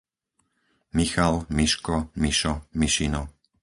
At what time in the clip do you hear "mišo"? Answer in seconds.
2.17-2.59